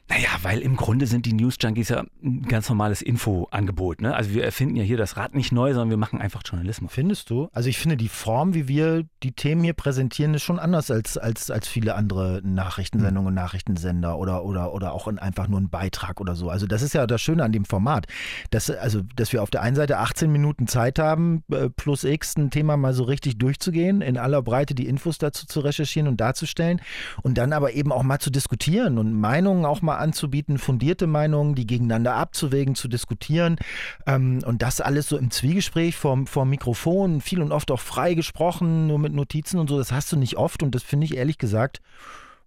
Naja, 0.09 0.29
weil 0.41 0.59
im 0.59 0.77
Grunde 0.77 1.05
sind 1.05 1.25
die 1.25 1.33
News 1.33 1.57
Junkies 1.59 1.89
ja 1.89 2.05
ein 2.23 2.43
ganz 2.43 2.69
normales 2.69 3.01
Infoangebot. 3.01 4.01
Ne? 4.01 4.15
Also 4.15 4.33
wir 4.33 4.45
erfinden 4.45 4.77
ja 4.77 4.83
hier 4.83 4.95
das 4.95 5.17
Rad 5.17 5.35
nicht 5.35 5.51
neu, 5.51 5.73
sondern 5.73 5.89
wir 5.89 5.97
machen 5.97 6.21
einfach 6.21 6.43
Journalismus. 6.45 6.93
Findest 6.93 7.29
du? 7.29 7.49
Also 7.51 7.67
ich 7.67 7.77
finde 7.77 7.97
die 7.97 8.07
Form, 8.07 8.53
wie 8.53 8.69
wir 8.69 9.03
die 9.21 9.33
Themen 9.33 9.63
hier 9.63 9.73
präsentieren, 9.73 10.33
ist 10.33 10.43
schon 10.43 10.59
anders 10.59 10.91
als, 10.91 11.17
als, 11.17 11.51
als 11.51 11.67
viele 11.67 11.95
andere 11.95 12.41
Nachrichtensendungen, 12.41 13.33
mhm. 13.33 13.35
Nachrichtensender 13.35 14.17
oder, 14.17 14.45
oder, 14.45 14.73
oder 14.73 14.93
auch 14.93 15.09
in 15.09 15.19
einfach 15.19 15.49
nur 15.49 15.59
ein 15.59 15.69
Beitrag 15.69 16.21
oder 16.21 16.35
so. 16.35 16.49
Also 16.49 16.67
das 16.67 16.83
ist 16.83 16.93
ja 16.93 17.05
das 17.05 17.21
Schöne 17.21 17.43
an 17.43 17.51
dem 17.51 17.65
Format, 17.65 18.07
dass, 18.49 18.69
also, 18.69 19.01
dass 19.17 19.33
wir 19.33 19.43
auf 19.43 19.49
der 19.49 19.61
einen 19.61 19.75
Seite 19.75 19.97
18 19.97 20.31
Minuten 20.31 20.67
Zeit 20.67 20.99
haben, 20.99 21.43
äh, 21.51 21.69
plus 21.69 22.05
X 22.05 22.37
ein 22.37 22.49
Thema 22.49 22.77
mal 22.77 22.93
so 22.93 23.03
richtig 23.03 23.39
durchzugehen, 23.39 24.01
in 24.01 24.17
aller 24.17 24.41
Breite 24.41 24.73
die 24.73 24.87
Infos 24.87 25.17
dazu 25.17 25.45
zu 25.47 25.59
recherchieren 25.59 26.07
und 26.07 26.21
darzustellen 26.21 26.79
und 27.23 27.37
dann 27.37 27.51
aber 27.51 27.73
eben 27.73 27.91
auch 27.91 28.03
mal 28.03 28.19
zu 28.19 28.29
diskutieren 28.29 28.97
und 28.99 29.11
Meinungen 29.11 29.65
auch 29.65 29.81
mal 29.81 29.96
anzubieten, 29.99 30.57
fundierte 30.57 31.07
Meinungen, 31.07 31.55
die 31.55 31.67
gegeneinander 31.67 32.15
abzuwägen, 32.15 32.75
zu 32.75 32.87
diskutieren. 32.87 33.57
Ähm, 34.05 34.39
und 34.45 34.61
das 34.61 34.81
alles 34.81 35.07
so 35.09 35.17
im 35.17 35.31
Zwiegespräch 35.31 35.95
vor, 35.95 36.25
vor 36.25 36.45
Mikrofon, 36.45 37.21
viel 37.21 37.41
und 37.41 37.51
oft 37.51 37.71
auch 37.71 37.79
frei 37.79 38.13
gesprochen, 38.13 38.87
nur 38.87 38.99
mit 38.99 39.13
Notizen 39.13 39.59
und 39.59 39.69
so. 39.69 39.77
Das 39.77 39.91
hast 39.91 40.11
du 40.11 40.17
nicht 40.17 40.37
oft 40.37 40.63
und 40.63 40.73
das 40.75 40.83
finde 40.83 41.05
ich 41.05 41.17
ehrlich 41.17 41.37
gesagt 41.37 41.81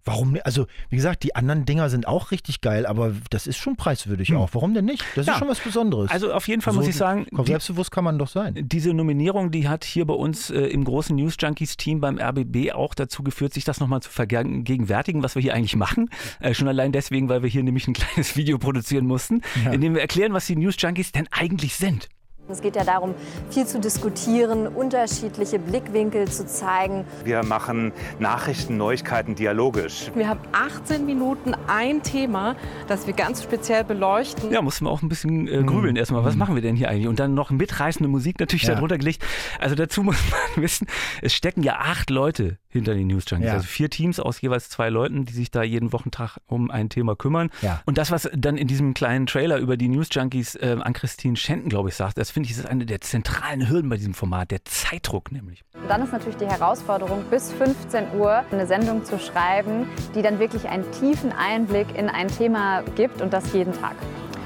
Warum 0.03 0.31
nicht? 0.33 0.45
Also, 0.45 0.67
wie 0.89 0.95
gesagt, 0.95 1.23
die 1.23 1.35
anderen 1.35 1.65
Dinger 1.65 1.89
sind 1.89 2.07
auch 2.07 2.31
richtig 2.31 2.61
geil, 2.61 2.85
aber 2.85 3.13
das 3.29 3.47
ist 3.47 3.57
schon 3.57 3.75
preiswürdig 3.75 4.29
hm. 4.29 4.37
auch. 4.37 4.49
Warum 4.53 4.73
denn 4.73 4.85
nicht? 4.85 5.03
Das 5.15 5.25
ja. 5.25 5.33
ist 5.33 5.39
schon 5.39 5.47
was 5.47 5.59
Besonderes. 5.59 6.09
Also, 6.11 6.33
auf 6.33 6.47
jeden 6.47 6.61
Fall 6.61 6.73
so, 6.73 6.79
muss 6.79 6.87
ich 6.87 6.95
sagen. 6.95 7.25
Selbstbewusst 7.45 7.91
kann 7.91 8.03
man 8.03 8.17
doch 8.17 8.27
sein. 8.27 8.55
Diese 8.57 8.93
Nominierung, 8.93 9.51
die 9.51 9.67
hat 9.67 9.83
hier 9.83 10.05
bei 10.05 10.13
uns 10.13 10.49
äh, 10.49 10.59
im 10.59 10.83
großen 10.83 11.15
News 11.15 11.35
Junkies 11.39 11.77
Team 11.77 12.01
beim 12.01 12.19
RBB 12.19 12.73
auch 12.73 12.93
dazu 12.93 13.23
geführt, 13.23 13.53
sich 13.53 13.63
das 13.63 13.79
nochmal 13.79 14.01
zu 14.01 14.09
vergegenwärtigen, 14.09 15.23
was 15.23 15.35
wir 15.35 15.41
hier 15.41 15.53
eigentlich 15.53 15.75
machen. 15.75 16.09
Äh, 16.39 16.53
schon 16.53 16.67
allein 16.67 16.91
deswegen, 16.91 17.29
weil 17.29 17.43
wir 17.43 17.49
hier 17.49 17.61
nämlich 17.61 17.87
ein 17.87 17.93
kleines 17.93 18.35
Video 18.35 18.57
produzieren 18.57 19.05
mussten, 19.05 19.41
ja. 19.63 19.71
in 19.71 19.81
dem 19.81 19.93
wir 19.93 20.01
erklären, 20.01 20.33
was 20.33 20.47
die 20.47 20.55
News 20.55 20.75
Junkies 20.79 21.11
denn 21.11 21.27
eigentlich 21.31 21.75
sind. 21.75 22.09
Es 22.49 22.61
geht 22.61 22.75
ja 22.75 22.83
darum, 22.83 23.15
viel 23.49 23.65
zu 23.65 23.79
diskutieren, 23.79 24.67
unterschiedliche 24.67 25.57
Blickwinkel 25.57 26.29
zu 26.29 26.45
zeigen. 26.45 27.05
Wir 27.23 27.43
machen 27.43 27.93
Nachrichten, 28.19 28.77
Neuigkeiten 28.77 29.35
dialogisch. 29.35 30.11
Wir 30.15 30.27
haben 30.27 30.41
18 30.51 31.05
Minuten 31.05 31.53
ein 31.67 32.03
Thema, 32.03 32.55
das 32.87 33.07
wir 33.07 33.13
ganz 33.13 33.43
speziell 33.43 33.83
beleuchten. 33.83 34.51
Ja, 34.51 34.61
mussten 34.61 34.85
wir 34.85 34.91
auch 34.91 35.01
ein 35.01 35.09
bisschen 35.09 35.47
äh, 35.47 35.63
grübeln 35.63 35.93
mhm. 35.93 35.97
erstmal. 35.97 36.25
Was 36.25 36.33
mhm. 36.33 36.39
machen 36.39 36.55
wir 36.55 36.61
denn 36.61 36.75
hier 36.75 36.89
eigentlich? 36.89 37.07
Und 37.07 37.19
dann 37.19 37.33
noch 37.33 37.51
mitreißende 37.51 38.09
Musik 38.09 38.39
natürlich 38.39 38.63
ja. 38.63 38.75
darunter 38.75 38.97
gelegt. 38.97 39.23
Also 39.59 39.75
dazu 39.75 40.03
muss 40.03 40.17
man 40.29 40.39
wissen, 40.63 40.87
es 41.21 41.33
stecken 41.33 41.63
ja 41.63 41.77
acht 41.79 42.09
Leute 42.09 42.57
hinter 42.71 42.93
den 42.93 43.07
News 43.07 43.25
Junkies. 43.27 43.47
Ja. 43.47 43.53
Also 43.53 43.65
vier 43.65 43.89
Teams 43.89 44.19
aus 44.19 44.41
jeweils 44.41 44.69
zwei 44.69 44.89
Leuten, 44.89 45.25
die 45.25 45.33
sich 45.33 45.51
da 45.51 45.63
jeden 45.63 45.91
Wochentag 45.93 46.37
um 46.47 46.71
ein 46.71 46.89
Thema 46.89 47.15
kümmern. 47.15 47.49
Ja. 47.61 47.81
Und 47.85 47.97
das, 47.97 48.11
was 48.11 48.29
dann 48.33 48.57
in 48.57 48.67
diesem 48.67 48.93
kleinen 48.93 49.25
Trailer 49.25 49.57
über 49.57 49.77
die 49.77 49.87
News 49.87 50.07
Junkies 50.11 50.55
äh, 50.55 50.77
an 50.79 50.93
Christine 50.93 51.35
Schenten, 51.35 51.69
glaube 51.69 51.89
ich, 51.89 51.95
sagt, 51.95 52.17
das 52.17 52.31
finde 52.31 52.49
ich 52.49 52.57
ist 52.57 52.65
eine 52.65 52.85
der 52.85 53.01
zentralen 53.01 53.69
Hürden 53.69 53.89
bei 53.89 53.97
diesem 53.97 54.13
Format, 54.13 54.51
der 54.51 54.63
Zeitdruck 54.65 55.31
nämlich. 55.31 55.63
Und 55.73 55.89
dann 55.89 56.03
ist 56.03 56.11
natürlich 56.11 56.37
die 56.37 56.47
Herausforderung, 56.47 57.23
bis 57.29 57.51
15 57.53 58.15
Uhr 58.17 58.43
eine 58.51 58.67
Sendung 58.67 59.03
zu 59.03 59.19
schreiben, 59.19 59.87
die 60.15 60.21
dann 60.21 60.39
wirklich 60.39 60.67
einen 60.67 60.89
tiefen 60.91 61.31
Einblick 61.31 61.95
in 61.95 62.09
ein 62.09 62.27
Thema 62.27 62.83
gibt 62.95 63.21
und 63.21 63.33
das 63.33 63.53
jeden 63.53 63.73
Tag. 63.73 63.95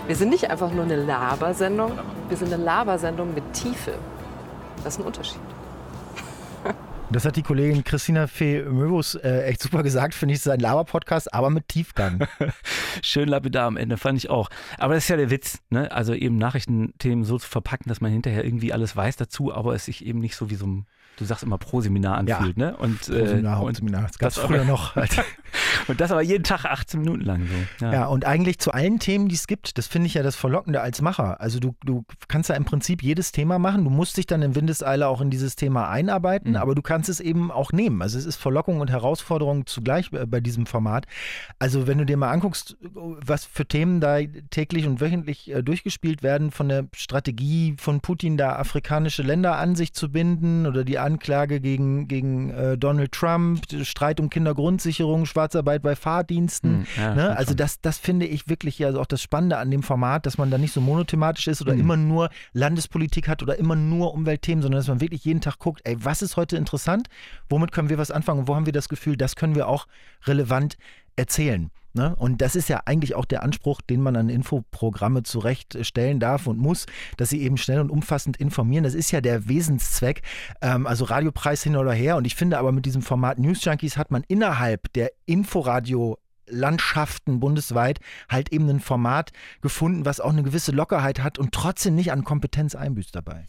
Wir 0.07 0.15
sind 0.15 0.29
nicht 0.29 0.49
einfach 0.51 0.71
nur 0.71 0.83
eine 0.83 0.97
Labersendung, 0.97 1.93
wir 2.29 2.37
sind 2.37 2.53
eine 2.53 2.63
Labersendung 2.63 3.33
mit 3.33 3.53
Tiefe. 3.53 3.93
Das 4.83 4.93
ist 4.93 4.99
ein 4.99 5.05
Unterschied. 5.05 5.41
Das 7.11 7.23
hat 7.23 7.35
die 7.35 7.43
Kollegin 7.43 7.83
Christina 7.83 8.27
Fee 8.27 8.63
Möbus 8.63 9.15
äh, 9.15 9.43
echt 9.43 9.61
super 9.61 9.83
gesagt, 9.83 10.15
finde 10.15 10.33
ich, 10.33 10.39
es 10.39 10.45
ist 10.47 10.51
ein 10.51 10.59
Laber-Podcast, 10.59 11.33
aber 11.33 11.49
mit 11.49 11.67
Tiefgang. 11.67 12.27
Schön 13.03 13.29
lapidar 13.29 13.67
am 13.67 13.77
Ende, 13.77 13.97
fand 13.97 14.17
ich 14.17 14.29
auch. 14.29 14.49
Aber 14.79 14.95
das 14.95 15.03
ist 15.03 15.09
ja 15.09 15.17
der 15.17 15.29
Witz, 15.29 15.59
ne? 15.69 15.91
Also 15.91 16.13
eben 16.13 16.37
Nachrichtenthemen 16.37 17.23
so 17.23 17.37
zu 17.37 17.47
verpacken, 17.47 17.89
dass 17.89 18.01
man 18.01 18.11
hinterher 18.11 18.43
irgendwie 18.43 18.73
alles 18.73 18.95
weiß 18.95 19.17
dazu, 19.17 19.53
aber 19.53 19.75
es 19.75 19.85
sich 19.85 20.05
eben 20.05 20.19
nicht 20.19 20.35
so 20.35 20.49
wie 20.49 20.55
so 20.55 20.65
ein, 20.65 20.87
du 21.17 21.25
sagst 21.25 21.43
immer 21.43 21.59
Pro-Seminar 21.59 22.17
anfühlt, 22.17 22.57
ne? 22.57 22.75
Und, 22.75 23.07
äh, 23.07 23.27
Seminar, 23.27 23.59
und, 23.59 23.67
Hauptseminar. 23.67 24.01
Das 24.03 24.17
gab 24.17 24.29
es 24.29 24.35
das 24.35 24.45
früher 24.45 24.65
noch. 24.65 24.95
Und 25.87 25.99
das 26.01 26.11
aber 26.11 26.21
jeden 26.21 26.43
Tag 26.43 26.65
18 26.65 26.99
Minuten 26.99 27.21
lang 27.21 27.47
so. 27.79 27.85
Ja, 27.85 28.05
und 28.05 28.25
eigentlich 28.25 28.59
zu 28.59 28.71
allen 28.71 28.99
Themen, 28.99 29.27
die 29.27 29.35
es 29.35 29.47
gibt, 29.47 29.77
das 29.77 29.87
finde 29.87 30.07
ich 30.07 30.13
ja 30.13 30.23
das 30.23 30.35
Verlockende 30.35 30.81
als 30.81 31.01
Macher. 31.01 31.41
Also 31.41 31.59
du, 31.59 31.75
du 31.83 32.05
kannst 32.27 32.49
ja 32.49 32.55
im 32.55 32.65
Prinzip 32.65 33.01
jedes 33.01 33.31
Thema 33.31 33.57
machen. 33.57 33.83
Du 33.83 33.89
musst 33.89 34.17
dich 34.17 34.27
dann 34.27 34.41
in 34.41 34.53
Windeseile 34.55 35.07
auch 35.07 35.21
in 35.21 35.29
dieses 35.29 35.55
Thema 35.55 35.89
einarbeiten, 35.89 36.51
Mhm. 36.51 36.57
aber 36.57 36.75
du 36.75 36.81
kannst 36.81 37.09
es 37.09 37.19
eben 37.19 37.51
auch 37.51 37.71
nehmen. 37.71 38.01
Also 38.01 38.17
es 38.19 38.25
ist 38.25 38.35
Verlockung 38.35 38.79
und 38.79 38.91
Herausforderung 38.91 39.65
zugleich 39.65 40.11
bei 40.11 40.25
bei 40.35 40.41
diesem 40.41 40.65
Format. 40.65 41.05
Also 41.59 41.87
wenn 41.87 41.97
du 41.97 42.05
dir 42.05 42.17
mal 42.17 42.29
anguckst, 42.29 42.75
was 42.93 43.45
für 43.45 43.65
Themen 43.65 44.01
da 44.01 44.17
täglich 44.49 44.85
und 44.85 44.99
wöchentlich 44.99 45.49
äh, 45.49 45.63
durchgespielt 45.63 46.23
werden, 46.23 46.51
von 46.51 46.67
der 46.67 46.87
Strategie 46.93 47.75
von 47.79 48.01
Putin, 48.01 48.35
da 48.35 48.57
afrikanische 48.57 49.23
Länder 49.23 49.57
an 49.57 49.75
sich 49.75 49.93
zu 49.93 50.11
binden 50.11 50.67
oder 50.67 50.83
die 50.83 50.99
Anklage 50.99 51.61
gegen, 51.61 52.09
gegen 52.09 52.49
äh, 52.49 52.77
Donald 52.77 53.13
Trump, 53.13 53.61
Streit 53.83 54.19
um 54.19 54.29
Kindergrundsicherung, 54.29 55.25
Schwarzarbeit 55.65 55.81
bei 55.81 55.95
Fahrdiensten. 55.95 56.85
Hm, 56.85 56.85
ja, 56.97 57.15
ne? 57.15 57.37
Also 57.37 57.53
das, 57.53 57.81
das 57.81 57.97
finde 57.97 58.25
ich 58.25 58.47
wirklich 58.47 58.79
ja 58.79 58.95
auch 58.95 59.05
das 59.05 59.21
Spannende 59.21 59.57
an 59.57 59.71
dem 59.71 59.83
Format, 59.83 60.25
dass 60.25 60.37
man 60.37 60.51
da 60.51 60.57
nicht 60.57 60.73
so 60.73 60.81
monothematisch 60.81 61.47
ist 61.47 61.61
oder 61.61 61.73
Mhm. 61.73 61.79
immer 61.79 61.97
nur 61.97 62.29
Landespolitik 62.53 63.27
hat 63.27 63.41
oder 63.43 63.57
immer 63.57 63.75
nur 63.75 64.13
Umweltthemen, 64.13 64.61
sondern 64.61 64.79
dass 64.79 64.87
man 64.87 65.01
wirklich 65.01 65.25
jeden 65.25 65.41
Tag 65.41 65.59
guckt, 65.59 65.81
ey, 65.83 65.97
was 65.99 66.21
ist 66.21 66.37
heute 66.37 66.57
interessant, 66.57 67.07
womit 67.49 67.71
können 67.71 67.89
wir 67.89 67.97
was 67.97 68.11
anfangen 68.11 68.41
und 68.41 68.47
wo 68.47 68.55
haben 68.55 68.65
wir 68.65 68.73
das 68.73 68.89
Gefühl, 68.89 69.17
das 69.17 69.35
können 69.35 69.55
wir 69.55 69.67
auch 69.67 69.87
relevant 70.25 70.77
erzählen. 71.15 71.71
Ne? 71.95 72.13
Und 72.17 72.41
das 72.41 72.57
ist 72.57 72.67
ja 72.67 72.81
eigentlich 72.85 73.15
auch 73.15 73.23
der 73.23 73.41
Anspruch, 73.41 73.79
den 73.81 74.01
man 74.01 74.17
an 74.17 74.27
Infoprogramme 74.27 75.23
zurechtstellen 75.23 76.19
darf 76.19 76.45
und 76.45 76.59
muss, 76.59 76.87
dass 77.15 77.29
sie 77.29 77.41
eben 77.41 77.55
schnell 77.55 77.79
und 77.79 77.89
umfassend 77.89 78.35
informieren. 78.35 78.83
Das 78.83 78.93
ist 78.93 79.11
ja 79.11 79.21
der 79.21 79.47
Wesenszweck. 79.47 80.21
Ähm, 80.61 80.87
also 80.87 81.05
Radiopreis 81.05 81.63
hin 81.63 81.77
oder 81.77 81.93
her. 81.93 82.17
Und 82.17 82.25
ich 82.25 82.35
finde 82.35 82.57
aber 82.57 82.73
mit 82.73 82.85
diesem 82.85 83.01
Format 83.01 83.39
News 83.39 83.63
Junkies 83.63 83.95
hat 83.95 84.11
man 84.11 84.23
innerhalb 84.27 84.91
der 84.91 85.11
Inforadio 85.25 86.17
Landschaften 86.47 87.39
bundesweit 87.39 87.99
halt 88.29 88.51
eben 88.51 88.69
ein 88.69 88.79
Format 88.81 89.31
gefunden, 89.61 90.05
was 90.05 90.19
auch 90.19 90.31
eine 90.31 90.43
gewisse 90.43 90.71
Lockerheit 90.71 91.23
hat 91.23 91.39
und 91.39 91.53
trotzdem 91.53 91.95
nicht 91.95 92.11
an 92.11 92.23
Kompetenz 92.23 92.75
einbüßt 92.75 93.15
dabei. 93.15 93.45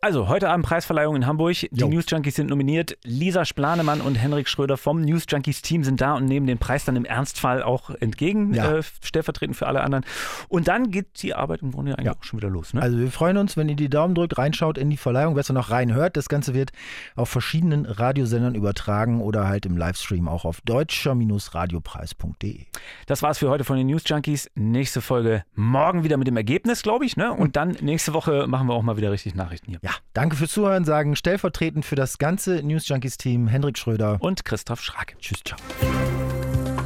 Also, 0.00 0.28
heute 0.28 0.48
Abend 0.48 0.64
Preisverleihung 0.64 1.16
in 1.16 1.26
Hamburg. 1.26 1.54
Die 1.54 1.68
Jo. 1.72 1.88
News 1.88 2.04
Junkies 2.08 2.36
sind 2.36 2.48
nominiert. 2.50 2.96
Lisa 3.02 3.44
Splanemann 3.44 4.00
und 4.00 4.14
Henrik 4.14 4.48
Schröder 4.48 4.76
vom 4.76 5.00
News 5.00 5.24
Junkies 5.28 5.60
Team 5.60 5.82
sind 5.82 6.00
da 6.00 6.14
und 6.14 6.24
nehmen 6.26 6.46
den 6.46 6.58
Preis 6.58 6.84
dann 6.84 6.94
im 6.94 7.04
Ernstfall 7.04 7.64
auch 7.64 7.90
entgegen, 7.90 8.54
Ja. 8.54 8.76
äh, 8.76 8.82
stellvertretend 9.02 9.56
für 9.56 9.66
alle 9.66 9.80
anderen. 9.82 10.04
Und 10.48 10.68
dann 10.68 10.92
geht 10.92 11.20
die 11.22 11.34
Arbeit 11.34 11.62
im 11.62 11.72
Grunde 11.72 11.94
eigentlich 11.98 12.06
Ja. 12.06 12.12
auch 12.12 12.22
schon 12.22 12.38
wieder 12.38 12.48
los. 12.48 12.74
Ne? 12.74 12.82
Also 12.82 12.96
wir 12.96 13.10
freuen 13.10 13.38
uns, 13.38 13.56
wenn 13.56 13.68
ihr 13.68 13.74
die 13.74 13.90
Daumen 13.90 14.14
drückt, 14.14 14.38
reinschaut 14.38 14.78
in 14.78 14.88
die 14.88 14.96
Verleihung, 14.96 15.34
wer 15.34 15.40
es 15.40 15.48
noch 15.48 15.70
reinhört. 15.70 16.16
Das 16.16 16.28
Ganze 16.28 16.54
wird 16.54 16.70
auf 17.16 17.28
verschiedenen 17.28 17.84
Radiosendern 17.84 18.54
übertragen 18.54 19.20
oder 19.20 19.48
halt 19.48 19.66
im 19.66 19.76
Livestream 19.76 20.28
auch 20.28 20.44
auf 20.44 20.60
deutscher-radiopreis.de. 20.60 22.66
Das 23.06 23.22
war's 23.22 23.38
für 23.38 23.48
heute 23.50 23.64
von 23.64 23.76
den 23.76 23.88
News 23.88 24.02
Junkies. 24.06 24.48
Nächste 24.54 25.00
Folge 25.00 25.42
morgen 25.56 26.04
wieder 26.04 26.18
mit 26.18 26.28
dem 26.28 26.36
Ergebnis, 26.36 26.82
glaube 26.82 27.04
ich. 27.04 27.16
Ne? 27.16 27.32
Und 27.32 27.56
dann 27.56 27.70
nächste 27.80 28.14
Woche 28.14 28.46
machen 28.46 28.68
wir 28.68 28.74
auch 28.74 28.82
mal 28.82 28.96
wieder 28.96 29.10
richtig 29.10 29.34
Nachrichten 29.34 29.70
hier. 29.70 29.80
Ja, 29.88 29.94
danke 30.12 30.36
fürs 30.36 30.52
Zuhören, 30.52 30.84
sagen 30.84 31.16
stellvertretend 31.16 31.82
für 31.82 31.94
das 31.94 32.18
ganze 32.18 32.62
News 32.62 32.86
Junkies 32.88 33.16
Team 33.16 33.48
Hendrik 33.48 33.78
Schröder. 33.78 34.18
Und 34.20 34.44
Christoph 34.44 34.82
Schrag. 34.82 35.16
Tschüss, 35.18 35.40
ciao. 35.42 35.58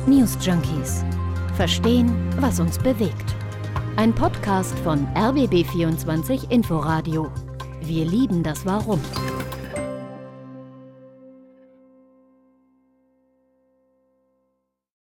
News 0.06 0.38
Junkies. 0.40 1.04
Verstehen, 1.56 2.14
was 2.38 2.60
uns 2.60 2.78
bewegt. 2.78 3.34
Ein 3.96 4.14
Podcast 4.14 4.78
von 4.80 5.08
RBB24 5.16 6.48
Inforadio. 6.52 7.32
Wir 7.80 8.04
lieben 8.04 8.44
das 8.44 8.64
Warum. 8.64 9.00